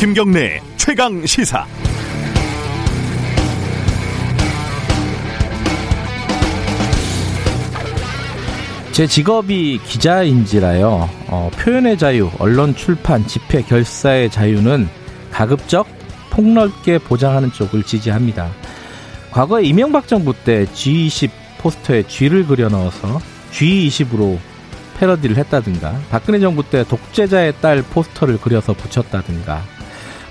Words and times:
김경래 0.00 0.62
최강 0.78 1.26
시사. 1.26 1.66
제 8.92 9.06
직업이 9.06 9.78
기자인지라요. 9.84 11.06
어, 11.26 11.50
표현의 11.52 11.98
자유, 11.98 12.30
언론 12.38 12.74
출판, 12.74 13.26
집회, 13.26 13.60
결사의 13.60 14.30
자유는 14.30 14.88
가급적 15.30 15.86
폭넓게 16.30 16.96
보장하는 16.96 17.52
쪽을 17.52 17.82
지지합니다. 17.82 18.50
과거에 19.32 19.64
이명박 19.64 20.08
정부 20.08 20.32
때 20.32 20.64
G20 20.64 21.30
포스터에 21.58 22.04
G를 22.04 22.46
그려 22.46 22.70
넣어서 22.70 23.20
G20으로 23.52 24.38
패러디를 24.98 25.36
했다든가 25.36 26.00
박근혜 26.08 26.40
정부 26.40 26.62
때 26.62 26.84
독재자의 26.84 27.52
딸 27.60 27.82
포스터를 27.82 28.38
그려서 28.40 28.72
붙였다든가 28.72 29.62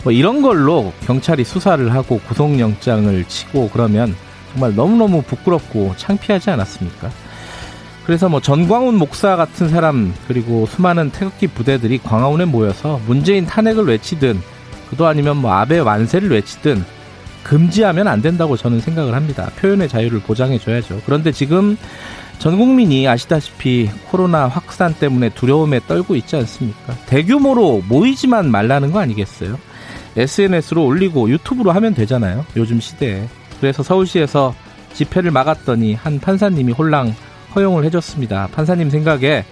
뭐 0.04 0.12
이런 0.12 0.42
걸로 0.42 0.94
경찰이 1.06 1.44
수사를 1.44 1.94
하고 1.94 2.20
구속영장을 2.20 3.26
치고 3.26 3.70
그러면 3.72 4.16
정말 4.52 4.76
너무너무 4.76 5.22
부끄럽고 5.22 5.94
창피하지 5.98 6.50
않았습니까? 6.52 7.10
그래서 8.06 8.28
뭐 8.28 8.42
전광훈 8.42 8.96
목사 8.96 9.36
같은 9.36 9.70
사람 9.70 10.14
그리고 10.28 10.66
수많은 10.66 11.12
태극기 11.12 11.48
부대들이 11.48 12.00
광화문에 12.00 12.46
모여서 12.46 13.00
문재인 13.06 13.46
탄핵을 13.46 13.86
외치든 13.86 14.42
그도 14.90 15.06
아니면 15.06 15.38
뭐 15.38 15.52
아베 15.52 15.78
완세를 15.78 16.32
외치든 16.32 16.84
금지하면 17.44 18.08
안 18.08 18.22
된다고 18.22 18.58
저는 18.58 18.80
생각을 18.80 19.14
합니다. 19.14 19.52
표현의 19.60 19.90
자유를 19.90 20.22
보장해 20.22 20.58
줘야죠. 20.58 21.02
그런데 21.06 21.32
지금 21.32 21.78
전 22.40 22.58
국민이 22.58 23.08
아시다시피 23.08 23.90
코로나 24.10 24.48
확산 24.48 24.94
때문에 24.94 25.30
두려움에 25.30 25.82
떨고 25.88 26.16
있지 26.16 26.36
않습니까? 26.38 26.96
대규모로 27.06 27.84
모이지만 27.88 28.50
말라는 28.50 28.92
거 28.92 29.00
아니겠어요? 29.00 29.58
SNS로 30.20 30.86
올리고 30.86 31.30
유튜브로 31.30 31.72
하면 31.72 31.94
되잖아요. 31.94 32.46
요즘 32.58 32.80
시대에. 32.80 33.28
그래서 33.60 33.84
서울시에서 33.84 34.54
집회를 34.94 35.32
막았더니 35.32 35.94
한 35.94 36.20
판사님이 36.20 36.74
홀랑 36.74 37.16
허용을 37.56 37.86
해줬습니다. 37.86 38.50
판사님 38.52 38.90
생각에 38.90 39.46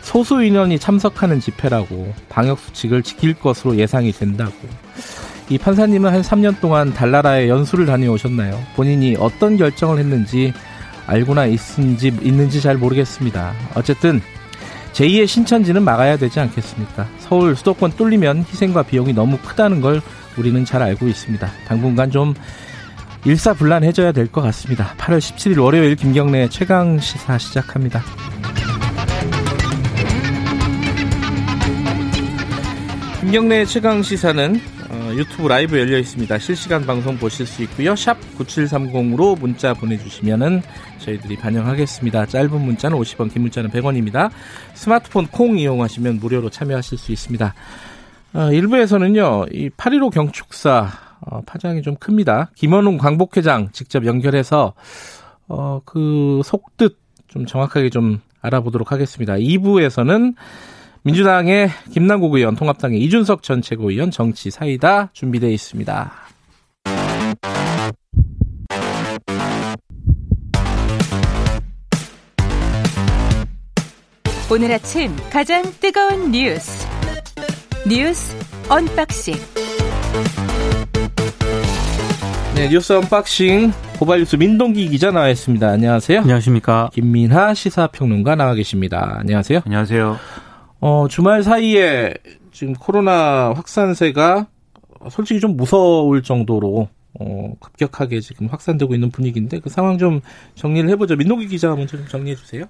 소수 0.00 0.42
인원이 0.42 0.78
참석하는 0.78 1.40
집회라고 1.40 2.12
방역 2.28 2.58
수칙을 2.58 3.02
지킬 3.02 3.34
것으로 3.34 3.76
예상이 3.76 4.12
된다고. 4.12 4.52
이 5.48 5.58
판사님은 5.58 6.12
한 6.12 6.22
3년 6.22 6.60
동안 6.60 6.92
달나라에 6.92 7.48
연수를 7.48 7.86
다녀오셨나요? 7.86 8.60
본인이 8.74 9.16
어떤 9.18 9.56
결정을 9.56 9.98
했는지 9.98 10.52
알고나 11.06 11.46
있는지 11.46 12.08
있는지 12.22 12.60
잘 12.60 12.76
모르겠습니다. 12.76 13.52
어쨌든 13.74 14.20
제2의 14.92 15.26
신천지는 15.26 15.82
막아야 15.82 16.16
되지 16.16 16.38
않겠습니까? 16.40 17.06
서울 17.18 17.56
수도권 17.56 17.92
뚫리면 17.92 18.44
희생과 18.48 18.82
비용이 18.84 19.12
너무 19.14 19.38
크다는 19.38 19.80
걸 19.80 20.02
우리는 20.36 20.64
잘 20.64 20.82
알고 20.82 21.08
있습니다. 21.08 21.48
당분간 21.66 22.10
좀 22.10 22.34
일사불란해져야 23.24 24.12
될 24.12 24.26
것 24.28 24.42
같습니다. 24.42 24.94
8월 24.98 25.18
17일 25.18 25.62
월요일 25.62 25.96
김경래 25.96 26.48
최강 26.48 26.98
시사 26.98 27.38
시작합니다. 27.38 28.02
김경래 33.20 33.64
최강 33.64 34.02
시사는 34.02 34.56
어, 34.56 34.81
유튜브 35.14 35.48
라이브 35.48 35.78
열려 35.78 35.98
있습니다. 35.98 36.38
실시간 36.38 36.84
방송 36.86 37.16
보실 37.16 37.46
수 37.46 37.62
있고요. 37.64 37.94
샵 37.96 38.18
9730으로 38.38 39.38
문자 39.38 39.74
보내주시면은 39.74 40.62
저희들이 40.98 41.36
반영하겠습니다. 41.36 42.26
짧은 42.26 42.60
문자는 42.60 42.98
50원, 42.98 43.32
긴 43.32 43.42
문자는 43.42 43.70
100원입니다. 43.70 44.30
스마트폰 44.74 45.26
콩 45.26 45.58
이용하시면 45.58 46.18
무료로 46.18 46.50
참여하실 46.50 46.98
수 46.98 47.12
있습니다. 47.12 47.54
어, 48.34 48.52
일부에서는요, 48.52 49.46
이 49.52 49.70
8.15 49.70 50.10
경축사 50.10 50.88
어, 51.20 51.40
파장이 51.42 51.82
좀 51.82 51.96
큽니다. 51.96 52.50
김원웅 52.54 52.98
광복회장 52.98 53.70
직접 53.72 54.04
연결해서 54.06 54.74
어, 55.48 55.80
그 55.84 56.40
속뜻 56.44 56.96
좀 57.28 57.46
정확하게 57.46 57.90
좀 57.90 58.20
알아보도록 58.40 58.92
하겠습니다. 58.92 59.34
2부에서는 59.34 60.34
민주당의 61.04 61.68
김남국 61.92 62.34
의원, 62.34 62.54
통합당의 62.54 63.00
이준석 63.00 63.42
전 63.42 63.60
최고위원 63.60 64.10
정치 64.10 64.50
사이다 64.50 65.10
준비되어 65.12 65.50
있습니다. 65.50 66.12
오늘 74.50 74.70
아침 74.70 75.10
가장 75.30 75.62
뜨거운 75.80 76.30
뉴스 76.30 76.86
뉴스 77.88 78.36
unboxing 78.68 79.34
네, 82.54 82.68
뉴스 82.68 82.92
unboxing 82.92 83.72
고발뉴스 83.98 84.36
민동기 84.36 84.88
기자 84.88 85.10
나와 85.10 85.30
있습니다. 85.30 85.66
안녕하세요. 85.66 86.20
안녕하십니까. 86.20 86.90
김민하 86.92 87.54
시사평론가 87.54 88.36
나와 88.36 88.54
계십니다. 88.54 89.16
안녕하세요. 89.20 89.62
안녕하세요. 89.64 90.41
어, 90.82 91.06
주말 91.08 91.44
사이에 91.44 92.12
지금 92.50 92.74
코로나 92.74 93.52
확산세가 93.54 94.48
솔직히 95.10 95.38
좀 95.38 95.56
무서울 95.56 96.24
정도로 96.24 96.88
어, 97.20 97.52
급격하게 97.60 98.18
지금 98.18 98.48
확산되고 98.48 98.92
있는 98.92 99.10
분위기인데 99.10 99.60
그 99.60 99.70
상황 99.70 99.96
좀 99.96 100.20
정리를 100.56 100.90
해보죠. 100.90 101.14
민동기 101.14 101.46
기자 101.46 101.72
먼저 101.76 101.96
좀 101.96 102.08
정리해 102.08 102.34
주세요. 102.34 102.64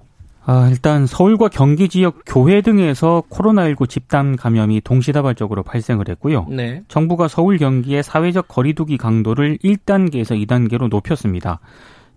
아, 0.45 0.69
일단 0.71 1.07
서울과 1.07 1.49
경기 1.49 1.89
지역 1.89 2.21
교회 2.27 2.61
등에서 2.61 3.23
코로나19 3.31 3.89
집단 3.89 4.37
감염이 4.37 4.83
동시다발적으로 4.83 5.63
발생을 5.63 6.09
했고요. 6.09 6.47
네. 6.51 6.83
정부가 6.89 7.29
서울 7.29 7.57
경기의 7.57 8.03
사회적 8.03 8.47
거리두기 8.47 8.99
강도를 8.99 9.57
1단계에서 9.65 10.47
2단계로 10.47 10.91
높였습니다. 10.91 11.61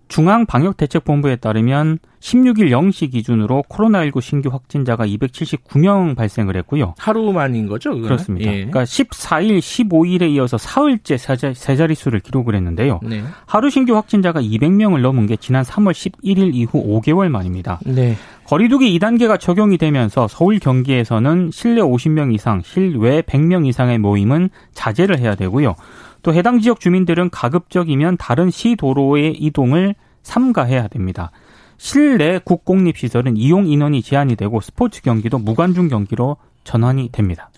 중앙방역대책본부에 0.08 1.36
따르면 1.36 1.98
16일 2.20 2.70
0시 2.70 3.12
기준으로 3.12 3.64
코로나19 3.68 4.20
신규 4.20 4.48
확진자가 4.48 5.06
279명 5.06 6.16
발생을 6.16 6.56
했고요. 6.56 6.94
하루 6.98 7.32
만인 7.32 7.66
거죠? 7.66 7.90
그거는? 7.90 8.08
그렇습니다. 8.08 8.50
예. 8.50 8.56
그러니까 8.56 8.84
14일, 8.84 9.58
15일에 9.58 10.30
이어서 10.30 10.58
사흘째 10.58 11.16
세 11.16 11.76
자릿수를 11.76 12.20
기록을 12.20 12.54
했는데요. 12.54 13.00
네. 13.02 13.22
하루 13.46 13.70
신규 13.70 13.94
확진자가 13.94 14.40
200명을 14.40 15.00
넘은 15.00 15.26
게 15.26 15.36
지난 15.36 15.62
3월 15.62 15.92
11일 15.92 16.54
이후 16.54 17.00
5개월 17.00 17.28
만입니다. 17.28 17.80
네. 17.84 18.16
거리두기 18.44 18.96
2단계가 18.98 19.40
적용이 19.40 19.76
되면서 19.76 20.28
서울 20.28 20.58
경기에서는 20.60 21.50
실내 21.52 21.80
50명 21.80 22.32
이상, 22.32 22.62
실외 22.64 23.22
100명 23.22 23.66
이상의 23.66 23.98
모임은 23.98 24.50
자제를 24.72 25.18
해야 25.18 25.34
되고요. 25.34 25.74
또 26.26 26.34
해당 26.34 26.58
지역 26.58 26.80
주민들은 26.80 27.30
가급적이면 27.30 28.16
다른 28.16 28.50
시 28.50 28.74
도로의 28.74 29.34
이동을 29.34 29.94
삼가해야 30.24 30.88
됩니다. 30.88 31.30
실내 31.76 32.40
국공립 32.44 32.98
시설은 32.98 33.36
이용 33.36 33.68
인원이 33.68 34.02
제한이 34.02 34.34
되고 34.34 34.60
스포츠 34.60 35.02
경기도 35.02 35.38
무관중 35.38 35.86
경기로 35.86 36.36
전환이 36.64 37.10
됩니다. 37.12 37.50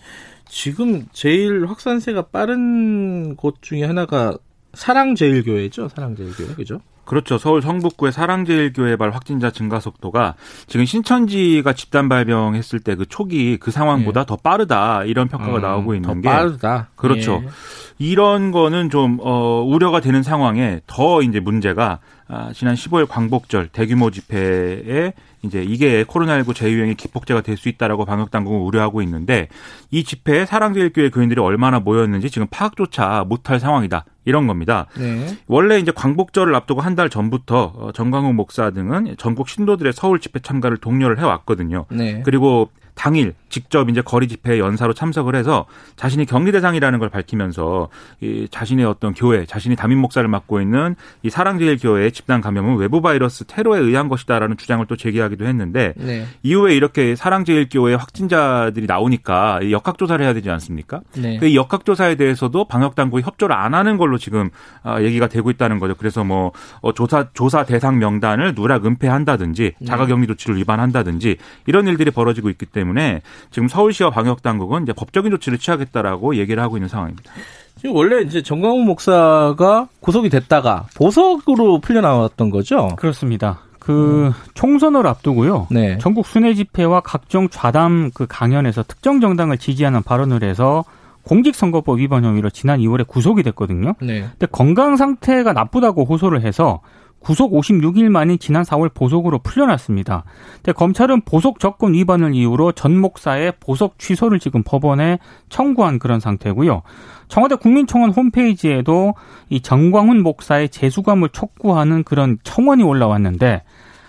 지금 0.47 1.07
제일 1.13 1.65
확산세가 1.65 2.27
빠른 2.27 3.35
곳 3.35 3.55
중에 3.61 3.85
하나가 3.85 4.37
사랑제일교회죠. 4.75 5.89
사랑제일교회. 5.89 6.53
그죠? 6.53 6.79
그렇죠. 7.09 7.39
서울 7.39 7.63
성북구의 7.63 8.11
사랑제일교회 8.11 8.95
발 8.97 9.09
확진자 9.09 9.49
증가 9.49 9.79
속도가 9.79 10.35
지금 10.67 10.85
신천지가 10.85 11.73
집단 11.73 12.07
발병했을 12.07 12.79
때 12.81 12.99
그 12.99 13.05
초기 13.07 13.55
그 13.57 13.71
상황보다 13.71 14.21
예. 14.21 14.25
더 14.25 14.35
빠르다 14.35 15.05
이런 15.05 15.29
평가가 15.29 15.55
음, 15.57 15.61
나오고 15.61 15.95
있는 15.95 16.21
게 16.21 16.27
빠르다. 16.29 16.89
그렇죠. 16.97 17.41
예. 17.43 17.49
이런 17.97 18.51
거는 18.51 18.89
좀 18.89 19.19
어, 19.21 19.63
우려가 19.65 20.01
되는 20.01 20.21
상황에 20.21 20.81
더 20.85 21.21
이제 21.21 21.39
문제가 21.39 21.99
아, 22.31 22.51
지난 22.53 22.75
15일 22.75 23.07
광복절 23.09 23.69
대규모 23.69 24.11
집회에 24.11 25.13
이제 25.41 25.63
이게 25.63 26.03
코로나19 26.03 26.53
재유행의 26.53 26.93
기폭제가 26.95 27.41
될 27.41 27.57
수 27.57 27.69
있다라고 27.69 28.05
방역 28.05 28.29
당국은 28.29 28.59
우려하고 28.61 29.01
있는데 29.01 29.47
이 29.89 30.03
집회에 30.03 30.45
사랑제일교회 30.45 31.09
교인들이 31.09 31.41
얼마나 31.41 31.79
모였는지 31.79 32.29
지금 32.29 32.47
파악조차 32.51 33.25
못할 33.27 33.59
상황이다. 33.59 34.05
이런 34.25 34.45
겁니다. 34.45 34.85
네. 34.97 35.25
원래 35.47 35.79
이제 35.79 35.91
광복절을 35.91 36.53
앞두고 36.53 36.81
한 36.81 36.95
달 36.95 37.09
전부터 37.09 37.73
어, 37.75 37.91
정광훈 37.93 38.35
목사 38.35 38.69
등은 38.71 39.15
전국 39.17 39.49
신도들의 39.49 39.91
서울 39.93 40.19
집회 40.19 40.39
참가를 40.39 40.77
독려를 40.77 41.17
해왔거든요. 41.19 41.85
네. 41.89 42.21
그리고 42.23 42.69
당일 42.93 43.33
직접 43.49 43.89
이제 43.89 44.01
거리 44.01 44.27
집회 44.27 44.59
연사로 44.59 44.93
참석을 44.93 45.35
해서 45.35 45.65
자신이 45.95 46.25
격리 46.25 46.51
대상이라는 46.51 46.99
걸 46.99 47.09
밝히면서 47.09 47.89
이 48.21 48.47
자신의 48.49 48.85
어떤 48.85 49.13
교회, 49.13 49.45
자신이 49.45 49.75
담임 49.75 49.99
목사를 49.99 50.27
맡고 50.27 50.61
있는 50.61 50.95
이 51.23 51.29
사랑제일 51.29 51.77
교회의 51.77 52.11
집단 52.11 52.41
감염은 52.41 52.77
외부 52.77 53.01
바이러스 53.01 53.45
테러에 53.45 53.79
의한 53.79 54.07
것이다라는 54.09 54.57
주장을 54.57 54.85
또 54.85 54.95
제기하기도 54.95 55.45
했는데 55.45 55.93
네. 55.97 56.25
이후에 56.43 56.75
이렇게 56.75 57.15
사랑제일 57.15 57.67
교회 57.69 57.93
확진자들이 57.93 58.85
나오니까 58.85 59.59
역학 59.71 59.97
조사를 59.97 60.23
해야 60.23 60.33
되지 60.33 60.49
않습니까? 60.49 61.01
네. 61.15 61.37
그 61.39 61.55
역학 61.55 61.85
조사에 61.85 62.15
대해서도 62.15 62.65
방역 62.65 62.95
당국이 62.95 63.23
협조를 63.23 63.55
안 63.55 63.73
하는 63.73 63.97
걸로 63.97 64.17
지금 64.17 64.49
아, 64.83 65.01
얘기가 65.01 65.27
되고 65.27 65.49
있다는 65.49 65.79
거죠. 65.79 65.95
그래서 65.95 66.23
뭐 66.23 66.51
어, 66.81 66.93
조사 66.93 67.27
조사 67.33 67.63
대상 67.63 67.99
명단을 67.99 68.55
누락 68.55 68.85
은폐한다든지 68.85 69.73
네. 69.79 69.85
자가격리 69.85 70.27
조치를 70.27 70.57
위반한다든지 70.57 71.37
이런 71.65 71.87
일들이 71.87 72.11
벌어지고 72.11 72.49
있기 72.49 72.65
때문에 72.65 73.21
지금 73.51 73.67
서울시와 73.67 74.09
방역 74.09 74.41
당국은 74.41 74.83
이제 74.83 74.93
법적인 74.93 75.31
조치를 75.31 75.57
취하겠다라고 75.57 76.35
얘기를 76.37 76.61
하고 76.61 76.77
있는 76.77 76.87
상황입니다. 76.87 77.31
지금 77.77 77.95
원래 77.95 78.21
이제 78.21 78.41
정광훈 78.41 78.85
목사가 78.85 79.87
구속이 80.01 80.29
됐다가 80.29 80.87
보석으로 80.95 81.79
풀려 81.79 82.01
나왔던 82.01 82.49
거죠? 82.49 82.89
그렇습니다. 82.97 83.59
그 83.79 84.27
음. 84.27 84.33
총선을 84.53 85.07
앞두고요. 85.07 85.67
네. 85.71 85.97
전국 85.99 86.25
순회 86.27 86.53
집회와 86.53 86.99
각종 86.99 87.49
좌담 87.49 88.11
그 88.13 88.27
강연에서 88.27 88.83
특정 88.83 89.21
정당을 89.21 89.57
지지하는 89.57 90.03
발언을 90.03 90.43
해서 90.43 90.83
공직선거법 91.23 91.99
위반 91.99 92.23
혐의로 92.23 92.49
지난 92.49 92.79
2월에 92.79 93.07
구속이 93.07 93.43
됐거든요. 93.43 93.93
네. 94.01 94.21
근데 94.21 94.45
건강 94.51 94.95
상태가 94.95 95.53
나쁘다고 95.53 96.05
호소를 96.05 96.41
해서 96.41 96.81
구속 97.19 97.51
56일 97.51 98.09
만인 98.09 98.39
지난 98.39 98.63
4월 98.63 98.93
보석으로 98.93 99.39
풀려났습니다. 99.39 100.23
근데 100.55 100.71
검찰은 100.71 101.21
보석 101.21 101.59
접근 101.59 101.93
위반을 101.93 102.33
이유로 102.33 102.71
전 102.71 102.97
목사의 102.97 103.53
보석 103.59 103.99
취소를 103.99 104.39
지금 104.39 104.63
법원에 104.63 105.19
청구한 105.49 105.99
그런 105.99 106.19
상태고요. 106.19 106.81
청와대 107.27 107.55
국민청원 107.55 108.11
홈페이지에도 108.11 109.13
이 109.49 109.61
정광훈 109.61 110.23
목사의 110.23 110.69
재수감을 110.69 111.29
촉구하는 111.29 112.03
그런 112.03 112.37
청원이 112.43 112.83
올라왔는데 112.83 113.63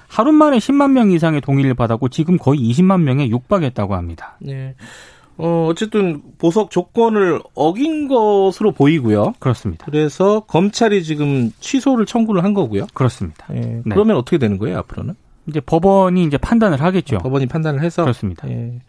하루 0.08 0.32
만에 0.32 0.58
10만 0.58 0.90
명 0.90 1.12
이상의 1.12 1.40
동의를 1.40 1.74
받았고 1.74 2.08
지금 2.08 2.36
거의 2.36 2.60
20만 2.60 3.02
명에 3.02 3.28
육박했다고 3.28 3.94
합니다. 3.94 4.36
네. 4.40 4.74
어, 5.40 5.66
어쨌든 5.68 6.22
보석 6.38 6.70
조건을 6.70 7.40
어긴 7.54 8.08
것으로 8.08 8.72
보이고요. 8.72 9.34
그렇습니다. 9.38 9.86
그래서 9.86 10.40
검찰이 10.40 11.02
지금 11.02 11.50
취소를 11.60 12.06
청구를 12.06 12.44
한 12.44 12.54
거고요. 12.54 12.86
그렇습니다. 12.92 13.46
예, 13.54 13.60
네. 13.60 13.82
그러면 13.90 14.16
어떻게 14.16 14.38
되는 14.38 14.58
거예요, 14.58 14.78
앞으로는? 14.78 15.14
이제 15.48 15.60
법원이 15.60 16.24
이제 16.24 16.36
판단을 16.36 16.80
하겠죠. 16.82 17.18
법원이 17.18 17.46
판단을 17.46 17.82
해서 17.82 18.02
그렇습니다. 18.02 18.48
예. 18.50 18.80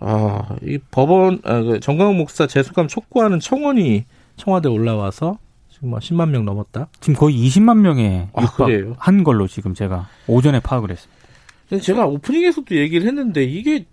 아, 0.00 0.56
이 0.62 0.78
법원 0.90 1.40
아, 1.44 1.60
그 1.62 1.80
정광훈 1.80 2.16
목사 2.16 2.46
재수감 2.46 2.88
촉구하는 2.88 3.40
청원이 3.40 4.04
청와대 4.36 4.68
올라와서 4.68 5.38
지금 5.70 5.90
뭐 5.90 5.98
10만 5.98 6.30
명 6.30 6.44
넘었다. 6.44 6.88
지금 7.00 7.14
거의 7.14 7.36
20만 7.46 7.78
명에 7.78 8.28
아, 8.34 8.46
한 8.98 9.24
걸로 9.24 9.46
지금 9.46 9.74
제가 9.74 10.08
오전에 10.26 10.60
파악을 10.60 10.90
했습니다. 10.90 11.16
제가 11.82 12.06
오프닝에서도 12.06 12.76
얘기를 12.76 13.06
했는데 13.06 13.42
이게 13.44 13.86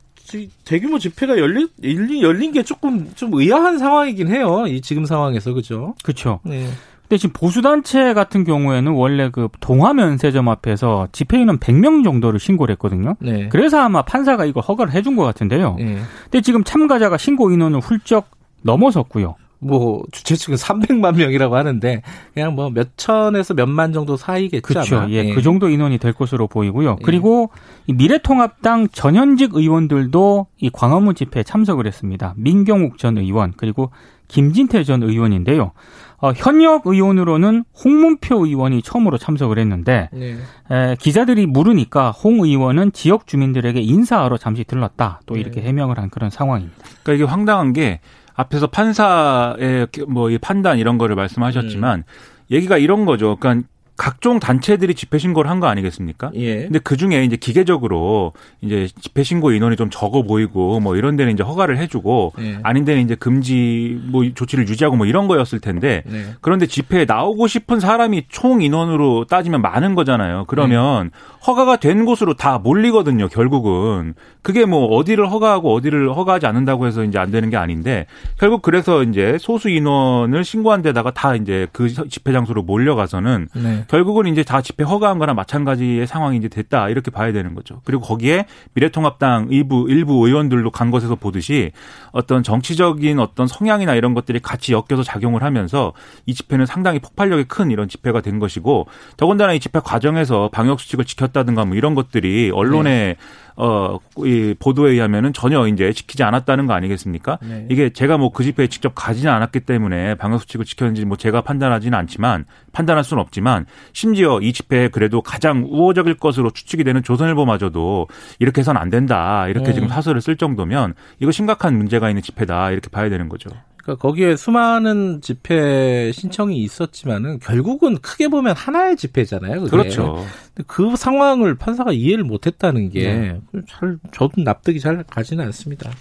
대규모 0.63 0.99
집회가 0.99 1.37
열린, 1.37 1.67
열린, 1.83 2.21
열린 2.21 2.51
게 2.51 2.63
조금 2.63 3.11
좀 3.15 3.33
의아한 3.33 3.77
상황이긴 3.77 4.27
해요. 4.27 4.65
이 4.67 4.81
지금 4.81 5.05
상황에서 5.05 5.53
그죠? 5.53 5.95
그렇죠. 6.03 6.39
네. 6.43 6.67
근데 7.03 7.17
지금 7.17 7.33
보수단체 7.33 8.13
같은 8.13 8.43
경우에는 8.43 8.91
원래 8.93 9.29
그 9.29 9.49
동화면세점 9.59 10.47
앞에서 10.47 11.09
집회인은 11.11 11.59
100명 11.59 12.03
정도를 12.03 12.39
신고를 12.39 12.73
했거든요. 12.73 13.15
네. 13.19 13.49
그래서 13.49 13.79
아마 13.79 14.01
판사가 14.01 14.45
이걸 14.45 14.63
허가를 14.63 14.93
해준 14.93 15.15
것 15.15 15.23
같은데요. 15.23 15.75
네. 15.77 15.99
근데 16.23 16.41
지금 16.41 16.63
참가자가 16.63 17.17
신고 17.17 17.51
인원을 17.51 17.81
훌쩍 17.81 18.31
넘어섰고요. 18.61 19.35
뭐 19.63 20.03
주최 20.11 20.35
측은 20.35 20.55
300만 20.57 21.15
명이라고 21.15 21.55
하는데 21.55 22.01
그냥 22.33 22.55
뭐 22.55 22.69
몇 22.73 22.97
천에서 22.97 23.53
몇만 23.53 23.93
정도 23.93 24.17
사이겠죠. 24.17 24.61
그렇죠. 24.61 25.05
예, 25.09 25.25
예, 25.25 25.33
그 25.33 25.41
정도 25.41 25.69
인원이 25.69 25.99
될 25.99 26.13
것으로 26.13 26.47
보이고요. 26.47 26.97
예. 26.99 27.03
그리고 27.03 27.51
이 27.87 27.93
미래통합당 27.93 28.89
전현직 28.89 29.53
의원들도 29.53 30.47
이 30.59 30.69
광화문 30.71 31.15
집회에 31.15 31.43
참석을 31.43 31.85
했습니다. 31.87 32.33
민경욱 32.37 32.97
전 32.97 33.17
의원 33.17 33.53
그리고 33.55 33.91
김진태 34.27 34.83
전 34.83 35.03
의원인데요. 35.03 35.71
어, 36.17 36.31
현역 36.35 36.87
의원으로는 36.87 37.65
홍문표 37.83 38.45
의원이 38.45 38.81
처음으로 38.81 39.17
참석을 39.17 39.59
했는데 39.59 40.09
네. 40.13 40.37
에, 40.71 40.95
기자들이 40.97 41.45
물으니까 41.47 42.11
홍 42.11 42.39
의원은 42.39 42.93
지역 42.93 43.27
주민들에게 43.27 43.79
인사하러 43.81 44.37
잠시 44.37 44.63
들렀다. 44.63 45.19
또 45.25 45.35
이렇게 45.35 45.59
네. 45.59 45.67
해명을 45.67 45.99
한 45.99 46.09
그런 46.09 46.29
상황입니다. 46.29 46.77
그러니까 47.03 47.13
이게 47.13 47.23
황당한 47.29 47.73
게 47.73 47.99
앞에서 48.35 48.67
판사의 48.67 49.87
뭐 50.07 50.29
판단 50.41 50.79
이런 50.79 50.97
거를 50.97 51.15
말씀하셨지만 51.15 51.99
음. 51.99 52.03
얘기가 52.51 52.77
이런 52.77 53.05
거죠. 53.05 53.37
그러니까 53.39 53.67
각종 54.03 54.39
단체들이 54.39 54.95
집회 54.95 55.17
신고를 55.17 55.49
한 55.49 55.59
거 55.61 55.67
아니겠습니까? 55.67 56.31
예. 56.35 56.63
근데 56.63 56.79
그 56.79 56.97
중에 56.97 57.23
이제 57.23 57.37
기계적으로 57.37 58.33
이제 58.59 58.89
집회 58.99 59.23
신고 59.23 59.51
인원이 59.53 59.77
좀 59.77 59.89
적어 59.89 60.23
보이고 60.23 60.79
뭐 60.81 60.97
이런 60.97 61.15
데는 61.15 61.31
이제 61.31 61.41
허가를 61.43 61.77
해주고 61.77 62.33
예. 62.39 62.59
아닌 62.63 62.83
데는 62.83 63.03
이제 63.03 63.15
금지 63.15 63.97
뭐 64.11 64.25
조치를 64.33 64.67
유지하고 64.67 64.97
뭐 64.97 65.05
이런 65.05 65.27
거였을 65.29 65.59
텐데 65.59 66.03
네. 66.05 66.25
그런데 66.41 66.65
집회에 66.65 67.05
나오고 67.05 67.47
싶은 67.47 67.79
사람이 67.79 68.25
총 68.29 68.61
인원으로 68.61 69.25
따지면 69.25 69.61
많은 69.61 69.95
거잖아요. 69.95 70.45
그러면 70.47 71.11
네. 71.13 71.19
허가가 71.47 71.77
된 71.77 72.03
곳으로 72.03 72.33
다 72.33 72.57
몰리거든요. 72.57 73.27
결국은 73.29 74.15
그게 74.41 74.65
뭐 74.65 74.87
어디를 74.97 75.29
허가하고 75.31 75.73
어디를 75.73 76.09
허가하지 76.13 76.45
않는다고 76.45 76.87
해서 76.87 77.03
이제 77.05 77.19
안 77.19 77.31
되는 77.31 77.49
게 77.49 77.55
아닌데 77.57 78.05
결국 78.37 78.61
그래서 78.61 79.03
이제 79.03 79.37
소수 79.39 79.69
인원을 79.69 80.43
신고한 80.43 80.81
데다가 80.81 81.11
다 81.11 81.35
이제 81.35 81.67
그 81.71 81.87
집회 82.09 82.33
장소로 82.33 82.63
몰려가서는 82.63 83.47
네. 83.55 83.85
결국은 83.93 84.25
이제 84.25 84.41
다 84.41 84.63
집회 84.63 84.83
허가한 84.83 85.19
거나 85.19 85.35
마찬가지의 85.35 86.07
상황이 86.07 86.35
이제 86.37 86.47
됐다 86.47 86.89
이렇게 86.89 87.11
봐야 87.11 87.31
되는 87.31 87.53
거죠. 87.53 87.79
그리고 87.85 88.01
거기에 88.01 88.47
미래통합당 88.73 89.49
일부 89.51 89.85
일부 89.87 90.25
의원들도 90.25 90.71
간 90.71 90.89
것에서 90.89 91.13
보듯이 91.13 91.71
어떤 92.11 92.41
정치적인 92.41 93.19
어떤 93.19 93.45
성향이나 93.45 93.93
이런 93.93 94.15
것들이 94.15 94.39
같이 94.39 94.73
엮여서 94.73 95.03
작용을 95.03 95.43
하면서 95.43 95.93
이 96.25 96.33
집회는 96.33 96.65
상당히 96.65 96.97
폭발력이 96.97 97.43
큰 97.43 97.69
이런 97.69 97.87
집회가 97.87 98.21
된 98.21 98.39
것이고 98.39 98.87
더군다나 99.15 99.53
이 99.53 99.59
집회 99.59 99.79
과정에서 99.79 100.49
방역 100.51 100.79
수칙을 100.79 101.05
지켰다든가 101.05 101.65
뭐 101.65 101.77
이런 101.77 101.93
것들이 101.93 102.49
언론에 102.51 102.89
네. 102.89 103.15
어, 103.55 103.99
이 104.17 104.53
보도에 104.59 104.91
의하면은 104.91 105.31
전혀 105.31 105.65
이제 105.67 105.93
지키지 105.93 106.23
않았다는 106.23 106.67
거 106.67 106.73
아니겠습니까? 106.73 107.39
네. 107.41 107.67
이게 107.69 107.89
제가 107.89 108.17
뭐 108.17 108.33
그 108.33 108.43
집회에 108.43 108.67
직접 108.67 108.93
가지는 108.95 109.31
않았기 109.31 109.61
때문에 109.61 110.15
방역 110.15 110.41
수칙을 110.41 110.65
지켰는지 110.65 111.05
뭐 111.05 111.15
제가 111.15 111.41
판단하지는 111.41 111.97
않지만 111.97 112.45
판단할 112.73 113.03
수는 113.03 113.21
없지만 113.21 113.65
심지어 113.93 114.39
이 114.41 114.51
집회에 114.51 114.89
그래도 114.89 115.21
가장 115.21 115.63
우호적일 115.69 116.15
것으로 116.15 116.49
추측이 116.49 116.83
되는 116.83 117.03
조선일보마저도 117.03 118.07
이렇게 118.39 118.61
해서는 118.61 118.81
안 118.81 118.89
된다. 118.89 119.47
이렇게 119.47 119.67
네. 119.67 119.73
지금 119.73 119.87
사설을 119.87 120.19
쓸 120.21 120.35
정도면 120.35 120.95
이거 121.19 121.31
심각한 121.31 121.77
문제가 121.77 122.09
있는 122.09 122.21
집회다. 122.21 122.71
이렇게 122.71 122.89
봐야 122.89 123.09
되는 123.09 123.29
거죠. 123.29 123.49
그러니까 123.83 124.01
거기에 124.01 124.37
수많은 124.37 125.19
집회 125.21 126.11
신청이 126.13 126.57
있었지만은 126.63 127.39
결국은 127.39 127.97
크게 127.97 128.29
보면 128.29 128.55
하나의 128.55 128.95
집회잖아요. 128.95 129.59
그게. 129.59 129.69
그렇죠. 129.69 130.25
그 130.67 130.95
상황을 130.95 131.55
판사가 131.55 131.91
이해를 131.91 132.23
못했다는 132.23 132.89
게잘 132.89 133.41
네. 133.51 133.95
저도 134.13 134.41
납득이 134.41 134.79
잘 134.79 135.03
가지는 135.03 135.45
않습니다. 135.45 135.91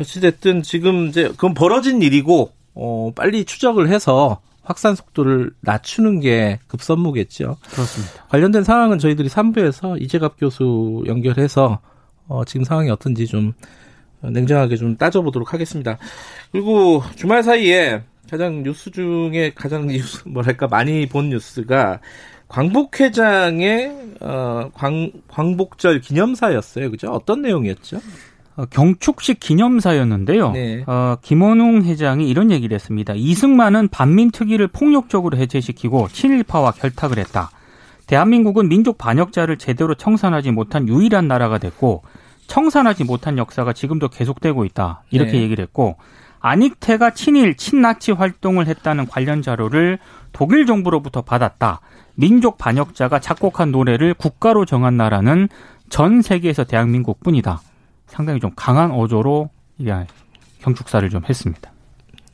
어찌됐든 0.00 0.62
지금 0.62 1.08
이제 1.08 1.28
그건 1.28 1.52
벌어진 1.52 2.00
일이고 2.00 2.50
어 2.74 3.12
빨리 3.14 3.44
추적을 3.44 3.88
해서 3.88 4.40
확산 4.62 4.94
속도를 4.94 5.52
낮추는 5.60 6.20
게 6.20 6.58
급선무겠죠. 6.68 7.58
그렇습니다. 7.70 8.24
관련된 8.28 8.64
상황은 8.64 8.98
저희들이 8.98 9.28
3부에서 9.28 10.00
이재갑 10.00 10.38
교수 10.38 11.04
연결해서 11.06 11.80
어 12.28 12.44
지금 12.46 12.64
상황이 12.64 12.88
어떤지 12.88 13.26
좀 13.26 13.52
냉정하게 14.22 14.76
좀 14.76 14.96
따져보도록 14.96 15.52
하겠습니다. 15.52 15.98
그리고 16.50 17.02
주말 17.16 17.42
사이에 17.42 18.02
가장 18.30 18.62
뉴스 18.62 18.90
중에 18.90 19.52
가장 19.54 19.86
뉴스 19.88 20.26
뭐랄까 20.26 20.66
많이 20.68 21.06
본 21.06 21.30
뉴스가 21.30 22.00
광복 22.48 23.00
회장의 23.00 23.96
어, 24.20 24.70
광, 24.74 25.10
광복절 25.28 26.00
기념사였어요. 26.00 26.90
그죠? 26.90 27.10
어떤 27.10 27.42
내용이었죠? 27.42 27.98
어, 28.56 28.66
경축식 28.66 29.40
기념사였는데요. 29.40 30.52
네. 30.52 30.84
어, 30.86 31.16
김원웅 31.22 31.84
회장이 31.84 32.28
이런 32.28 32.50
얘기를 32.50 32.74
했습니다. 32.74 33.14
이승만은 33.16 33.88
반민특위를 33.88 34.68
폭력적으로 34.68 35.38
해체시키고 35.38 36.08
친일파와 36.08 36.72
결탁을 36.72 37.18
했다. 37.18 37.50
대한민국은 38.06 38.68
민족 38.68 38.98
반역자를 38.98 39.56
제대로 39.56 39.94
청산하지 39.94 40.50
못한 40.50 40.86
유일한 40.88 41.28
나라가 41.28 41.56
됐고 41.56 42.02
청산하지 42.52 43.04
못한 43.04 43.38
역사가 43.38 43.72
지금도 43.72 44.08
계속되고 44.08 44.66
있다. 44.66 45.04
이렇게 45.10 45.32
네. 45.32 45.40
얘기를 45.40 45.62
했고 45.62 45.96
안익태가 46.40 47.14
친일, 47.14 47.56
친나치 47.56 48.12
활동을 48.12 48.66
했다는 48.66 49.06
관련 49.06 49.40
자료를 49.40 49.98
독일 50.32 50.66
정부로부터 50.66 51.22
받았다. 51.22 51.80
민족 52.14 52.58
반역자가 52.58 53.20
작곡한 53.20 53.72
노래를 53.72 54.12
국가로 54.12 54.66
정한 54.66 54.98
나라는 54.98 55.48
전 55.88 56.20
세계에서 56.20 56.64
대한민국뿐이다. 56.64 57.62
상당히 58.06 58.38
좀 58.38 58.50
강한 58.54 58.90
어조로 58.90 59.48
경축사를 60.60 61.08
좀 61.08 61.22
했습니다. 61.26 61.72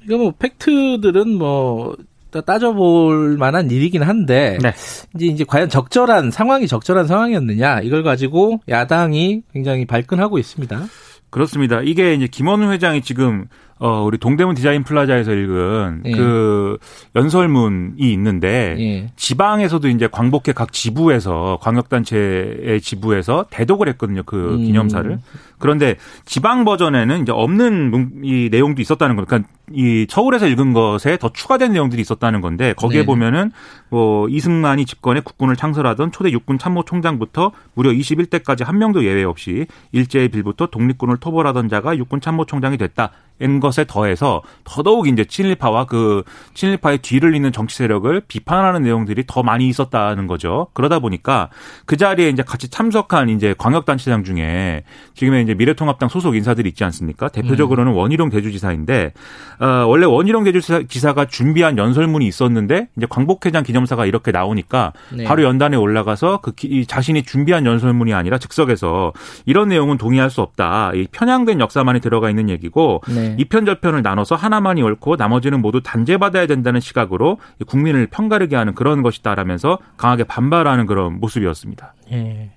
이거 0.02 0.18
뭐 0.18 0.32
팩트들은 0.36 1.28
뭐 1.28 1.96
따져볼 2.30 3.36
만한 3.38 3.70
일이긴 3.70 4.02
한데 4.02 4.58
네. 4.62 4.72
이제 5.14 5.26
이제 5.26 5.44
과연 5.44 5.68
적절한 5.68 6.30
상황이 6.30 6.66
적절한 6.66 7.06
상황이었느냐 7.06 7.80
이걸 7.80 8.02
가지고 8.02 8.60
야당이 8.68 9.42
굉장히 9.52 9.84
발끈하고 9.86 10.38
있습니다. 10.38 10.86
그렇습니다. 11.30 11.80
이게 11.82 12.14
이제 12.14 12.26
김원웅 12.26 12.70
회장이 12.72 13.02
지금 13.02 13.46
어, 13.80 14.02
우리 14.04 14.18
동대문 14.18 14.54
디자인 14.56 14.82
플라자에서 14.82 15.32
읽은 15.32 16.02
예. 16.06 16.10
그 16.12 16.78
연설문이 17.14 17.94
있는데 18.12 18.76
예. 18.78 19.10
지방에서도 19.16 19.88
이제 19.88 20.08
광복회 20.10 20.52
각 20.52 20.72
지부에서 20.72 21.58
광역단체의 21.62 22.80
지부에서 22.80 23.46
대독을 23.50 23.88
했거든요. 23.90 24.22
그 24.24 24.54
음. 24.54 24.64
기념사를. 24.64 25.18
그런데 25.58 25.96
지방 26.24 26.64
버전에는 26.64 27.22
이제 27.22 27.32
없는 27.32 27.90
문- 27.90 28.10
이 28.22 28.48
내용도 28.50 28.80
있었다는 28.80 29.16
거. 29.16 29.24
그러니까 29.24 29.48
이 29.72 30.06
서울에서 30.08 30.46
읽은 30.48 30.72
것에 30.72 31.16
더 31.18 31.30
추가된 31.32 31.72
내용들이 31.72 32.00
있었다는 32.00 32.40
건데 32.40 32.72
거기에 32.76 33.00
네. 33.00 33.06
보면은 33.06 33.50
뭐 33.90 34.28
이승만이 34.28 34.86
집권해 34.86 35.20
국군을 35.20 35.56
창설하던 35.56 36.12
초대 36.12 36.30
육군 36.30 36.58
참모총장부터 36.58 37.52
무려 37.74 37.90
21대까지 37.90 38.64
한 38.64 38.78
명도 38.78 39.04
예외 39.04 39.24
없이 39.24 39.66
일제의 39.92 40.28
빌부터 40.28 40.66
독립군을 40.66 41.18
토벌하던 41.18 41.68
자가 41.68 41.96
육군 41.98 42.20
참모총장이 42.20 42.76
됐다. 42.76 43.10
인 43.40 43.60
것에 43.60 43.84
더해서 43.86 44.42
더더욱 44.64 45.06
이제 45.08 45.24
친일파와 45.24 45.84
그 45.86 46.24
친일파의 46.54 46.98
뒤를 46.98 47.34
잇는 47.36 47.52
정치 47.52 47.76
세력을 47.76 48.20
비판하는 48.26 48.82
내용들이 48.82 49.24
더 49.26 49.42
많이 49.42 49.68
있었다는 49.68 50.26
거죠. 50.26 50.66
그러다 50.72 50.98
보니까 50.98 51.48
그 51.86 51.96
자리에 51.96 52.28
이제 52.30 52.42
같이 52.42 52.68
참석한 52.68 53.28
이제 53.28 53.54
광역단체장 53.56 54.24
중에 54.24 54.82
지금의 55.14 55.44
이제 55.44 55.54
미래통합당 55.54 56.08
소속 56.08 56.34
인사들이 56.36 56.68
있지 56.70 56.82
않습니까? 56.84 57.28
대표적으로는 57.28 57.92
원희룡 57.92 58.30
대주지사인데 58.30 59.12
어, 59.60 59.66
원래 59.86 60.04
원희룡 60.06 60.44
대주지사가 60.44 61.26
준비한 61.26 61.78
연설문이 61.78 62.26
있었는데 62.26 62.88
이제 62.96 63.06
광복회장 63.08 63.62
기념사가 63.62 64.06
이렇게 64.06 64.32
나오니까 64.32 64.92
네. 65.12 65.24
바로 65.24 65.42
연단에 65.44 65.76
올라가서 65.76 66.40
그 66.42 66.52
기- 66.52 66.68
이 66.68 66.86
자신이 66.86 67.22
준비한 67.22 67.66
연설문이 67.66 68.14
아니라 68.14 68.38
즉석에서 68.38 69.12
이런 69.46 69.68
내용은 69.68 69.96
동의할 69.98 70.30
수 70.30 70.40
없다. 70.40 70.92
이 70.94 71.06
편향된 71.12 71.60
역사만이 71.60 72.00
들어가 72.00 72.30
있는 72.30 72.48
얘기고 72.48 73.02
네. 73.08 73.27
이편저편을 73.38 74.02
나눠서 74.02 74.34
하나만이 74.34 74.82
옳고 74.82 75.16
나머지는 75.16 75.60
모두 75.60 75.82
단죄받아야 75.82 76.46
된다는 76.46 76.80
시각으로 76.80 77.38
이 77.60 77.64
국민을 77.64 78.06
편가르게 78.06 78.56
하는 78.56 78.74
그런 78.74 79.02
것이다라면서 79.02 79.78
강하게 79.96 80.24
반발하는 80.24 80.86
그런 80.86 81.20
모습이었습니다. 81.20 81.94
예. 82.12 82.50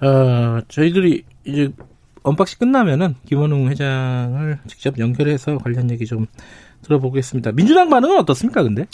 어, 0.00 0.60
저희들이 0.68 1.24
이제 1.44 1.72
unboxing 2.22 2.58
끝나면은 2.58 3.14
김원웅 3.26 3.68
회장을 3.68 4.58
직접 4.66 4.98
연결해서 4.98 5.58
관련 5.58 5.90
얘기 5.90 6.06
좀 6.06 6.26
들어보겠습니다. 6.82 7.52
민주당 7.52 7.88
반응은 7.88 8.18
어떻습니까, 8.18 8.62
근데? 8.62 8.86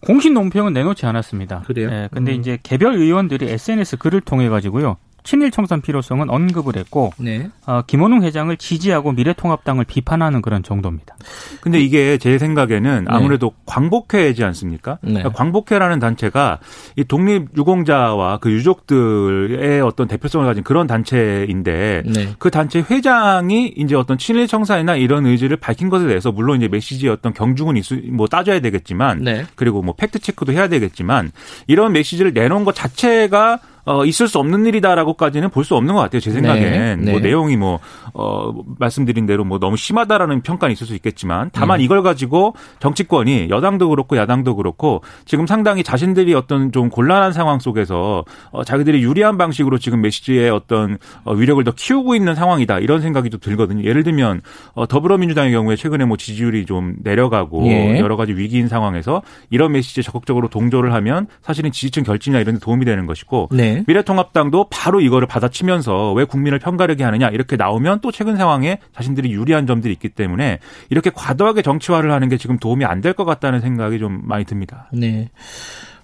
공식 0.00 0.32
논평은 0.32 0.72
내놓지 0.72 1.06
않았습니다. 1.06 1.62
그래요? 1.66 1.88
예, 1.90 2.08
근데 2.12 2.34
음. 2.34 2.40
이제 2.40 2.58
개별 2.62 2.94
의원들이 2.94 3.48
SNS 3.48 3.96
글을 3.96 4.20
통해 4.20 4.48
가지고요. 4.48 4.98
친일 5.26 5.50
청산 5.50 5.82
필요성은 5.82 6.30
언급을 6.30 6.76
했고 6.76 7.12
네. 7.18 7.50
어, 7.66 7.82
김원웅 7.86 8.22
회장을 8.22 8.56
지지하고 8.56 9.12
미래통합당을 9.12 9.84
비판하는 9.84 10.40
그런 10.40 10.62
정도입니다. 10.62 11.16
근데 11.60 11.80
이게 11.80 12.16
제 12.16 12.38
생각에는 12.38 13.06
아무래도 13.08 13.52
광복회지 13.66 14.44
않습니까? 14.44 14.98
네. 15.02 15.14
그러니까 15.14 15.32
광복회라는 15.32 15.98
단체가 15.98 16.60
이 16.94 17.04
독립 17.04 17.48
유공자와 17.56 18.38
그 18.38 18.50
유족들의 18.52 19.80
어떤 19.80 20.06
대표성을 20.06 20.46
가진 20.46 20.62
그런 20.62 20.86
단체인데 20.86 22.04
네. 22.06 22.28
그 22.38 22.50
단체 22.50 22.84
회장이 22.88 23.74
이제 23.76 23.96
어떤 23.96 24.18
친일 24.18 24.46
청산이나 24.46 24.94
이런 24.94 25.26
의지를 25.26 25.56
밝힌 25.56 25.88
것에 25.88 26.06
대해서 26.06 26.30
물론 26.30 26.58
이제 26.58 26.68
메시지의 26.68 27.12
어떤 27.12 27.34
경중은 27.34 27.76
있을 27.76 28.02
뭐 28.12 28.28
따져야 28.28 28.60
되겠지만 28.60 29.24
네. 29.24 29.44
그리고 29.56 29.82
뭐 29.82 29.94
팩트 29.96 30.20
체크도 30.20 30.52
해야 30.52 30.68
되겠지만 30.68 31.32
이런 31.66 31.92
메시지를 31.92 32.32
내놓은 32.32 32.64
것 32.64 32.76
자체가 32.76 33.58
어, 33.86 34.04
있을 34.04 34.28
수 34.28 34.38
없는 34.38 34.66
일이다라고까지는 34.66 35.50
볼 35.50 35.66
수 35.66 35.74
없는 35.74 35.94
것 35.94 36.00
같아요. 36.00 36.20
제 36.20 36.30
생각엔. 36.30 37.00
네, 37.00 37.10
뭐 37.10 37.20
네. 37.20 37.26
내용이 37.28 37.56
뭐, 37.56 37.80
어, 38.14 38.52
말씀드린 38.78 39.26
대로 39.26 39.44
뭐 39.44 39.58
너무 39.58 39.76
심하다라는 39.76 40.42
평가는 40.42 40.72
있을 40.72 40.86
수 40.86 40.94
있겠지만 40.94 41.46
음. 41.46 41.50
다만 41.52 41.80
이걸 41.80 42.04
가지고 42.04 42.54
정치권이 42.78 43.48
여당도 43.50 43.88
그렇고 43.88 44.16
야당도 44.16 44.54
그렇고 44.54 45.02
지금 45.24 45.46
상당히 45.46 45.82
자신들이 45.82 46.34
어떤 46.34 46.70
좀 46.70 46.88
곤란한 46.88 47.32
상황 47.32 47.58
속에서 47.58 48.24
어, 48.52 48.62
자기들이 48.64 49.02
유리한 49.02 49.36
방식으로 49.38 49.78
지금 49.78 50.02
메시지의 50.02 50.50
어떤 50.50 50.98
어, 51.24 51.32
위력을 51.32 51.62
더 51.64 51.72
키우고 51.72 52.14
있는 52.14 52.34
상황이다. 52.36 52.78
이런 52.78 53.00
생각이 53.00 53.28
좀 53.30 53.40
들거든요. 53.40 53.82
예를 53.84 54.04
들면 54.04 54.40
어, 54.74 54.86
더불어민주당의 54.86 55.52
경우에 55.52 55.74
최근에 55.76 56.04
뭐 56.04 56.16
지지율이 56.16 56.64
좀 56.66 56.94
내려가고 57.02 57.66
예. 57.66 57.98
여러 57.98 58.16
가지 58.16 58.32
위기인 58.32 58.68
상황에서 58.68 59.22
이런 59.50 59.72
메시지에 59.72 60.02
적극적으로 60.02 60.48
동조를 60.48 60.92
하면 60.94 61.26
사실은 61.42 61.72
지지층 61.72 62.04
결집이나 62.04 62.40
이런 62.40 62.54
데 62.54 62.60
도움이 62.60 62.84
되는 62.84 63.06
것이고 63.06 63.48
네. 63.52 63.75
미래통합당도 63.86 64.68
바로 64.70 65.00
이거를 65.00 65.26
받아치면서 65.26 66.12
왜 66.12 66.24
국민을 66.24 66.58
편가르게 66.58 67.04
하느냐 67.04 67.28
이렇게 67.28 67.56
나오면 67.56 68.00
또 68.00 68.10
최근 68.12 68.36
상황에 68.36 68.78
자신들이 68.94 69.32
유리한 69.32 69.66
점들이 69.66 69.92
있기 69.94 70.10
때문에 70.10 70.58
이렇게 70.90 71.10
과도하게 71.14 71.62
정치화를 71.62 72.10
하는 72.12 72.28
게 72.28 72.36
지금 72.36 72.58
도움이 72.58 72.84
안 72.84 73.00
될 73.00 73.12
것 73.14 73.24
같다는 73.24 73.60
생각이 73.60 73.98
좀 73.98 74.20
많이 74.24 74.44
듭니다. 74.44 74.88
네. 74.92 75.30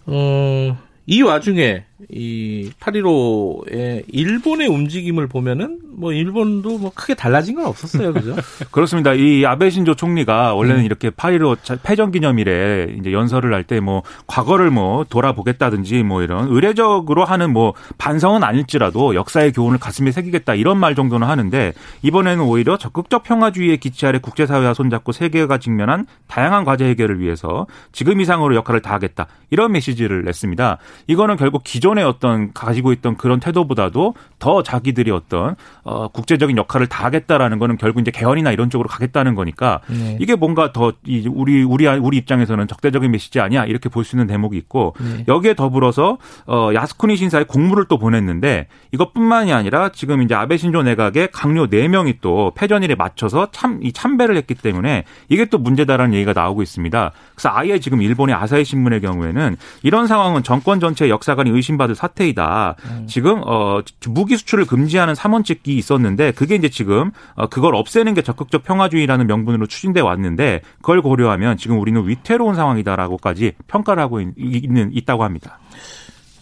어, 0.06 0.76
이 1.06 1.22
와중에 1.22 1.84
이 2.10 2.70
8.15의 2.80 4.04
일본의 4.08 4.68
움직임을 4.68 5.26
보면은 5.28 5.78
뭐 5.94 6.12
일본도 6.12 6.78
뭐 6.78 6.90
크게 6.94 7.14
달라진 7.14 7.56
건 7.56 7.66
없었어요. 7.66 8.12
그죠? 8.14 8.34
그렇습니다. 8.70 9.12
이 9.14 9.44
아베 9.44 9.70
신조 9.70 9.94
총리가 9.94 10.54
원래는 10.54 10.80
음. 10.80 10.84
이렇게 10.84 11.10
8.15 11.10 11.80
패전 11.82 12.10
기념일에 12.12 12.96
이제 12.98 13.12
연설을 13.12 13.52
할 13.52 13.62
때 13.64 13.80
뭐 13.80 14.02
과거를 14.26 14.70
뭐 14.70 15.04
돌아보겠다든지 15.08 16.02
뭐 16.02 16.22
이런 16.22 16.48
의례적으로 16.48 17.24
하는 17.24 17.52
뭐 17.52 17.74
반성은 17.98 18.42
아닐지라도 18.44 19.14
역사의 19.14 19.52
교훈을 19.52 19.78
가슴에 19.78 20.10
새기겠다 20.12 20.54
이런 20.54 20.78
말 20.78 20.94
정도는 20.94 21.26
하는데 21.26 21.72
이번에는 22.02 22.44
오히려 22.44 22.76
적극적 22.76 23.22
평화주의의 23.24 23.78
기치 23.78 24.06
아래 24.06 24.18
국제사회와 24.18 24.74
손잡고 24.74 25.12
세계가 25.12 25.58
직면한 25.58 26.06
다양한 26.26 26.64
과제 26.64 26.84
해결을 26.86 27.20
위해서 27.20 27.66
지금 27.92 28.20
이상으로 28.20 28.54
역할을 28.56 28.80
다하겠다 28.82 29.26
이런 29.50 29.72
메시지를 29.72 30.24
냈습니다. 30.24 30.78
이거는 31.06 31.36
결국 31.36 31.62
기존 31.64 31.91
의 31.98 32.04
어떤 32.04 32.52
가지고 32.52 32.92
있던 32.92 33.16
그런 33.16 33.40
태도보다도 33.40 34.14
더 34.42 34.64
자기들이 34.64 35.12
어떤 35.12 35.54
어 35.84 36.08
국제적인 36.08 36.56
역할을 36.56 36.88
다하겠다라는 36.88 37.60
거는 37.60 37.76
결국 37.76 38.00
이제 38.00 38.10
개헌이나 38.10 38.50
이런 38.50 38.70
쪽으로 38.70 38.88
가겠다는 38.88 39.36
거니까 39.36 39.80
네. 39.88 40.18
이게 40.20 40.34
뭔가 40.34 40.72
더이 40.72 41.28
우리 41.32 41.62
우리 41.62 41.86
우리 41.86 42.16
입장에서는 42.16 42.66
적대적인 42.66 43.08
메시지 43.12 43.38
아니야 43.38 43.64
이렇게 43.64 43.88
볼 43.88 44.02
수 44.02 44.16
있는 44.16 44.26
대목이 44.26 44.56
있고 44.58 44.96
네. 44.98 45.24
여기에 45.28 45.54
더불어서 45.54 46.18
어 46.48 46.70
야스쿠니 46.74 47.14
신사에 47.16 47.44
공문을 47.44 47.84
또 47.88 47.98
보냈는데 47.98 48.66
이것뿐만이 48.90 49.52
아니라 49.52 49.90
지금 49.90 50.22
이제 50.22 50.34
아베 50.34 50.56
신조 50.56 50.82
내각의 50.82 51.28
강요 51.32 51.68
4 51.70 51.86
명이 51.88 52.18
또 52.20 52.50
패전일에 52.56 52.96
맞춰서 52.96 53.48
참 53.52 53.78
이 53.82 53.92
참배를 53.92 54.36
했기 54.36 54.54
때문에 54.54 55.04
이게 55.28 55.44
또 55.44 55.58
문제다라는 55.58 56.14
얘기가 56.14 56.32
나오고 56.32 56.62
있습니다. 56.62 57.12
그래서 57.34 57.48
아예 57.52 57.78
지금 57.78 58.02
일본의 58.02 58.34
아사히 58.34 58.64
신문의 58.64 59.00
경우에는 59.00 59.56
이런 59.82 60.06
상황은 60.08 60.42
정권 60.42 60.80
전체의 60.80 61.10
역사관이 61.10 61.48
의심받을 61.50 61.94
사태이다. 61.94 62.74
지금 63.06 63.40
어 63.46 63.80
무기 64.08 64.31
수출을 64.36 64.66
금지하는 64.66 65.14
삼원칙이 65.14 65.76
있었는데 65.76 66.32
그게 66.32 66.54
이제 66.54 66.68
지금 66.68 67.10
어 67.34 67.48
그걸 67.48 67.74
없애는 67.74 68.14
게 68.14 68.22
적극적 68.22 68.62
평화주의라는 68.64 69.26
명분으로 69.26 69.66
추진돼 69.66 70.00
왔는데 70.00 70.62
그걸 70.78 71.02
고려하면 71.02 71.56
지금 71.56 71.78
우리는 71.80 72.06
위태로운 72.08 72.54
상황이다라고까지 72.54 73.52
평가를 73.68 74.02
하고 74.02 74.20
있- 74.20 74.28
있는 74.36 74.90
있다고 74.92 75.24
합니다. 75.24 75.58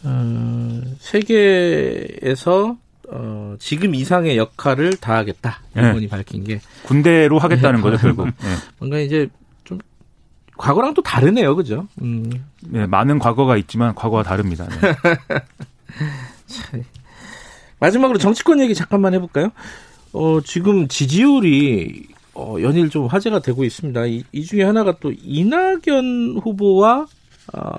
어, 0.02 0.80
세계에서 0.98 2.76
어, 3.12 3.54
지금 3.58 3.94
이상의 3.94 4.36
역할을 4.36 4.96
다하겠다. 4.98 5.58
네. 5.74 5.82
일본이 5.82 6.08
밝힌 6.08 6.44
게 6.44 6.60
군대로 6.84 7.38
하겠다는 7.38 7.80
거죠 7.80 7.96
결국. 7.98 8.26
네. 8.40 8.54
뭔가 8.78 8.98
이제 9.00 9.28
좀 9.64 9.78
과거랑 10.56 10.94
또 10.94 11.02
다르네요, 11.02 11.56
그죠? 11.56 11.88
음, 12.02 12.30
네, 12.62 12.86
많은 12.86 13.18
과거가 13.18 13.56
있지만 13.56 13.94
과거와 13.96 14.22
다릅니다. 14.22 14.68
네. 16.72 16.82
마지막으로 17.80 18.18
정치권 18.18 18.60
얘기 18.60 18.74
잠깐만 18.74 19.14
해볼까요? 19.14 19.50
어, 20.12 20.40
지금 20.44 20.86
지지율이 20.88 22.04
어, 22.34 22.56
연일 22.60 22.90
좀 22.90 23.06
화제가 23.06 23.40
되고 23.40 23.64
있습니다. 23.64 24.06
이, 24.06 24.24
이 24.32 24.44
중에 24.44 24.62
하나가 24.62 24.96
또 25.00 25.12
이낙연 25.22 26.40
후보와 26.42 27.06
어, 27.54 27.70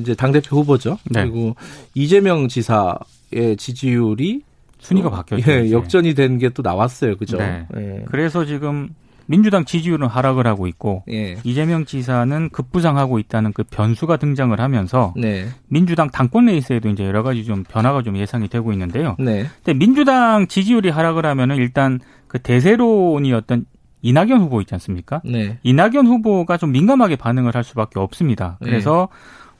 이제 0.00 0.14
당대표 0.14 0.56
후보죠. 0.56 0.98
네. 1.10 1.22
그리고 1.22 1.54
이재명 1.94 2.48
지사의 2.48 3.56
지지율이 3.58 4.42
순위가 4.80 5.10
또, 5.10 5.14
바뀌었죠. 5.16 5.50
예. 5.50 5.70
역전이 5.70 6.14
된 6.14 6.38
게 6.38 6.48
또 6.50 6.62
나왔어요. 6.62 7.16
그죠? 7.16 7.36
네. 7.36 7.66
예. 7.76 8.04
그래서 8.10 8.44
지금 8.44 8.88
민주당 9.30 9.64
지지율은 9.64 10.08
하락을 10.08 10.48
하고 10.48 10.66
있고 10.66 11.04
예. 11.08 11.36
이재명 11.44 11.84
지사는 11.84 12.48
급부상하고 12.48 13.20
있다는 13.20 13.52
그 13.52 13.62
변수가 13.62 14.16
등장을 14.16 14.58
하면서 14.58 15.14
네. 15.16 15.46
민주당 15.68 16.10
당권 16.10 16.46
레이스에도 16.46 16.88
이제 16.88 17.04
여러 17.04 17.22
가지 17.22 17.44
좀 17.44 17.62
변화가 17.62 18.02
좀 18.02 18.16
예상이 18.16 18.48
되고 18.48 18.72
있는데요. 18.72 19.14
네. 19.20 19.46
근데 19.62 19.78
민주당 19.78 20.48
지지율이 20.48 20.90
하락을 20.90 21.26
하면은 21.26 21.56
일단 21.58 22.00
그 22.26 22.40
대세론이었던 22.40 23.66
이낙연 24.02 24.40
후보 24.40 24.60
있지 24.62 24.74
않습니까? 24.74 25.22
네. 25.24 25.58
이낙연 25.62 26.08
후보가 26.08 26.56
좀 26.56 26.72
민감하게 26.72 27.14
반응을 27.14 27.54
할 27.54 27.62
수밖에 27.62 28.00
없습니다. 28.00 28.58
네. 28.60 28.68
그래서 28.68 29.06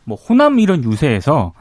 뭐 0.02 0.16
호남 0.16 0.58
이런 0.58 0.82
유세에서 0.82 1.52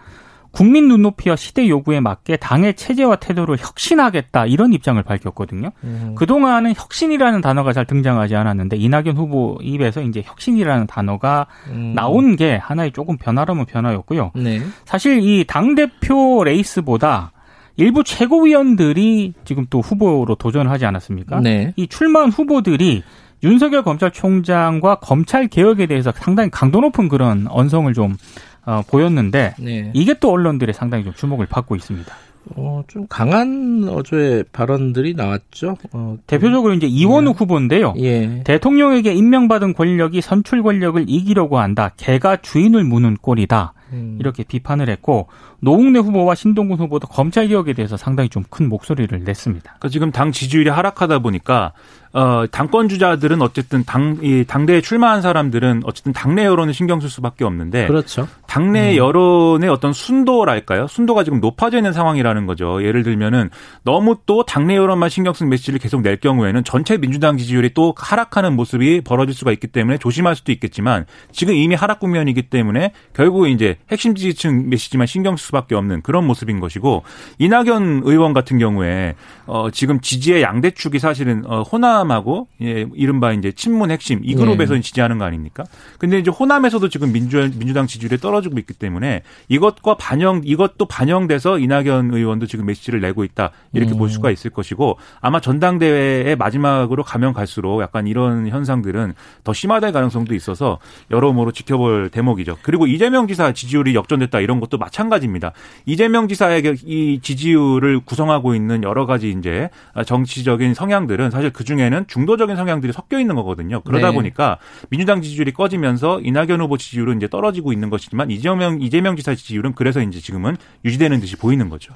국민 0.52 0.88
눈높이와 0.88 1.36
시대 1.36 1.68
요구에 1.70 2.00
맞게 2.00 2.38
당의 2.38 2.74
체제와 2.76 3.18
태도를 3.18 3.58
혁신하겠다 3.60 4.46
이런 4.48 4.74
입장을 4.74 5.02
밝혔거든요. 5.04 5.72
음. 5.84 6.16
그동안은 6.16 6.74
혁신이라는 6.76 7.42
단어가 7.42 7.74
잘 7.74 7.86
등장하지 7.86 8.36
않았는데 8.36 8.78
이낙연 8.78 9.16
후보 9.18 9.58
입에서 9.62 10.02
이제 10.02 10.22
혁신이라는 10.26 10.88
단어가 10.88 11.48
음. 11.68 11.94
나온 11.96 12.36
게 12.36 12.56
하나의 12.56 12.92
조금 12.92 13.18
변화라면 13.18 13.66
변화였고요. 13.66 14.32
네. 14.36 14.62
사실 14.86 15.20
이 15.22 15.46
당 15.48 15.76
대표 15.76 16.44
레이스보다 16.44 17.32
일부 17.78 18.04
최고위원들이 18.04 19.34
지금 19.46 19.66
또 19.70 19.80
후보로 19.80 20.36
도전을 20.36 20.70
하지 20.70 20.86
않았습니까? 20.86 21.40
네. 21.40 21.74
이 21.76 21.88
출마한 21.88 22.30
후보들이 22.30 23.04
윤석열 23.42 23.84
검찰총장과 23.84 24.96
검찰 24.96 25.48
개혁에 25.48 25.86
대해서 25.86 26.12
상당히 26.14 26.50
강도 26.50 26.82
높은 26.82 27.08
그런 27.08 27.48
언성을 27.50 27.92
좀 27.94 28.18
어, 28.66 28.82
보였는데 28.88 29.56
네. 29.60 29.92
이게 29.94 30.14
또 30.20 30.32
언론들의 30.32 30.74
상당히 30.74 31.04
좀 31.04 31.14
주목을 31.14 31.46
받고 31.48 31.76
있습니다. 31.76 32.14
어, 32.56 32.84
좀 32.88 33.06
강한 33.10 33.86
어조의 33.88 34.46
발언들이 34.52 35.14
나왔죠. 35.14 35.78
어, 35.92 36.18
대표적으로 36.26 36.74
이제 36.74 36.88
이원우 36.88 37.30
예. 37.30 37.34
후보인데요. 37.38 37.94
예. 37.98 38.42
대통령에게 38.44 39.14
임명받은 39.14 39.74
권력이 39.74 40.22
선출 40.22 40.64
권력을 40.64 41.04
이기려고 41.08 41.60
한다. 41.60 41.92
개가 41.98 42.38
주인을 42.38 42.84
무는 42.86 43.18
꼴이다. 43.22 43.74
음. 43.92 44.18
이렇게 44.20 44.44
비판을 44.44 44.90
했고 44.90 45.28
노웅래 45.60 46.00
후보와 46.00 46.36
신동근 46.36 46.78
후보도 46.78 47.08
검찰 47.08 47.48
개혁에 47.48 47.74
대해서 47.74 47.98
상당히 47.98 48.30
좀 48.30 48.44
큰 48.50 48.70
목소리를 48.70 49.24
냈습니다. 49.24 49.64
그러니까 49.64 49.90
지금 49.90 50.12
당 50.12 50.32
지지율이 50.32 50.70
하락하다 50.70 51.20
보니까 51.20 51.74
어, 52.12 52.46
당권 52.50 52.90
주자들은 52.90 53.42
어쨌든 53.42 53.84
당, 53.84 54.18
이 54.22 54.44
당대에 54.48 54.82
출마한 54.82 55.22
사람들은 55.22 55.82
어쨌든 55.86 56.12
당내 56.12 56.46
여론을 56.46 56.74
신경 56.74 57.00
쓸 57.00 57.10
수밖에 57.10 57.46
없는데. 57.46 57.88
그렇죠. 57.88 58.28
당내 58.48 58.94
음. 58.94 58.98
여론의 58.98 59.70
어떤 59.70 59.94
순도랄까요? 59.94 60.88
순도가 60.88 61.24
지금 61.24 61.40
높아져 61.40 61.78
있는 61.78 61.94
상황이라는 61.94 62.48
거죠. 62.48 62.84
예를 62.84 63.04
들면은 63.04 63.52
너무 63.84 64.18
또 64.26 64.44
당내 64.44 64.76
여론만 64.76 65.10
신경 65.10 65.34
쓴 65.34 65.50
메시지를 65.50 65.78
계속 65.78 66.02
낼 66.02 66.18
경우에는 66.18 66.64
전체 66.64 66.98
민주당 66.98 67.38
지지율이 67.38 67.76
또 67.76 67.94
하락하는 67.96 68.56
모습이 68.56 69.02
벌어질 69.02 69.36
수가 69.36 69.52
있기 69.52 69.68
때문에 69.68 70.00
조심할 70.00 70.36
수도 70.36 70.52
있겠지만 70.52 71.06
지금 71.32 71.54
이미 71.54 71.76
하락 71.76 72.00
국면이기 72.00 72.44
때문에 72.50 72.94
결국 73.14 73.48
이제 73.48 73.78
핵심 73.92 74.16
지지층 74.16 74.70
메시지만 74.70 75.06
신경 75.06 75.38
쓸 75.38 75.46
수밖에 75.46 75.76
없는 75.76 76.02
그런 76.02 76.26
모습인 76.26 76.60
것이고 76.60 77.04
이낙연 77.38 78.02
의원 78.04 78.34
같은 78.34 78.58
경우에 78.58 79.14
어, 79.46 79.70
지금 79.70 80.00
지지의 80.00 80.42
양대 80.42 80.72
축이 80.72 80.98
사실은 80.98 81.44
어, 81.46 81.62
호남 81.62 81.99
호남하고 82.00 82.48
예, 82.62 82.86
이른바 82.94 83.34
이제 83.34 83.52
친문 83.52 83.92
핵심 83.92 84.22
이 84.24 84.36
그룹에서 84.36 84.76
네. 84.76 84.82
지지하는 84.82 85.18
거 85.18 85.26
아닙니까? 85.26 85.64
근데 85.98 86.20
이제 86.20 86.32
호남에서도 86.32 86.88
지금 86.90 87.12
민주 87.12 87.38
민주당 87.56 87.88
지지율이 87.88 88.18
떨어지고 88.18 88.58
있기 88.60 88.74
때문에 88.74 89.24
이것과 89.48 89.96
반영 89.98 90.42
이것도 90.46 90.86
반영돼서 90.86 91.60
이낙연 91.60 92.14
의원도 92.14 92.48
지금 92.48 92.66
메시지를 92.66 93.02
내고 93.02 93.24
있다 93.24 93.52
이렇게 93.74 93.94
음. 93.94 93.98
볼 93.98 94.10
수가 94.10 94.32
있을 94.32 94.52
것이고 94.52 94.98
아마 95.22 95.40
전당대회의 95.40 96.36
마지막으로 96.36 97.04
가면 97.04 97.34
갈수록 97.34 97.82
약간 97.82 98.08
이런 98.08 98.48
현상들은 98.48 99.14
더 99.44 99.54
심화될 99.54 99.92
가능성도 99.92 100.34
있어서 100.36 100.80
여러모로 101.12 101.52
지켜볼 101.52 102.10
대목이죠. 102.10 102.58
그리고 102.62 102.88
이재명 102.88 103.28
지사 103.28 103.52
지지율이 103.52 103.96
역전됐다 103.96 104.40
이런 104.40 104.60
것도 104.60 104.78
마찬가지입니다. 104.78 105.52
이재명 105.86 106.28
지사의 106.28 106.78
이 106.86 107.20
지지율을 107.22 108.02
구성하고 108.02 108.56
있는 108.56 108.84
여러 108.84 109.06
가지 109.06 109.32
이제 109.32 109.70
정치적인 110.06 110.74
성향들은 110.74 111.32
사실 111.32 111.52
그 111.52 111.64
중에 111.64 111.89
경우에는 111.90 112.08
중도적인 112.08 112.56
성향들이 112.56 112.94
섞여 112.94 113.20
있는 113.20 113.36
거거든요. 113.36 113.82
그러다 113.82 114.10
네. 114.10 114.14
보니까 114.14 114.58
민주당 114.90 115.22
지지율이 115.22 115.52
꺼지면서 115.52 116.22
이낙연 116.22 116.62
후보 116.62 116.78
지지율은 116.78 117.18
이제 117.18 117.28
떨어지고 117.28 117.74
있는 117.74 117.90
것이지만 117.90 118.32
이재명 118.32 118.82
이재명 118.82 119.16
지사 119.16 119.36
지지율은 119.36 119.74
그래서 119.74 120.02
이제 120.02 120.20
지금은 120.20 120.56
유지되는 120.86 121.20
듯이 121.20 121.36
보이는 121.36 121.70
거죠. 121.70 121.94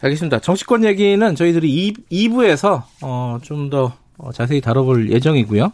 알겠습니다. 0.00 0.40
정치권 0.40 0.84
얘기는 0.84 1.34
저희들이 1.34 1.94
2, 2.10 2.28
부에서 2.28 2.86
어, 3.02 3.38
좀더 3.42 3.94
어, 4.18 4.32
자세히 4.32 4.60
다뤄볼 4.60 5.10
예정이고요. 5.10 5.72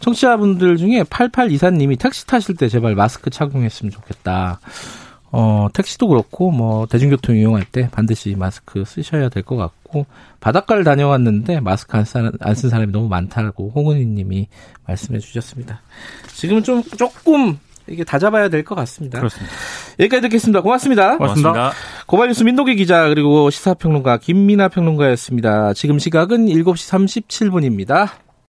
청취자분들 0.00 0.76
중에 0.76 1.02
8824님이 1.04 1.98
택시 1.98 2.26
타실 2.26 2.56
때 2.56 2.68
제발 2.68 2.94
마스크 2.94 3.30
착용했으면 3.30 3.90
좋겠다. 3.90 4.60
어, 5.32 5.68
택시도 5.72 6.08
그렇고, 6.08 6.50
뭐, 6.50 6.86
대중교통 6.86 7.36
이용할 7.36 7.64
때 7.64 7.88
반드시 7.90 8.34
마스크 8.36 8.84
쓰셔야 8.84 9.28
될 9.30 9.42
것 9.42 9.56
같고, 9.56 10.06
바닷가를 10.40 10.84
다녀왔는데 10.84 11.60
마스크 11.60 11.96
안, 11.96 12.04
안쓴 12.40 12.68
사람이 12.70 12.92
너무 12.92 13.08
많다고 13.08 13.72
홍은희 13.74 14.04
님이 14.06 14.48
말씀해 14.86 15.18
주셨습니다. 15.18 15.80
지금은 16.34 16.62
좀, 16.62 16.82
조금, 16.82 17.58
이게 17.88 18.04
다 18.04 18.18
잡아야 18.18 18.48
될 18.48 18.62
것 18.64 18.74
같습니다. 18.76 19.18
그렇습니다. 19.18 19.52
여기까지 19.98 20.22
듣겠습니다. 20.22 20.60
고맙습니다. 20.60 21.16
고맙습니다. 21.16 21.72
고발뉴스 22.06 22.44
민동기 22.44 22.76
기자, 22.76 23.08
그리고 23.08 23.50
시사평론가 23.50 24.18
김민아 24.18 24.68
평론가였습니다. 24.68 25.72
지금 25.74 25.98
시각은 25.98 26.46
7시 26.46 27.26
37분입니다. 27.26 28.10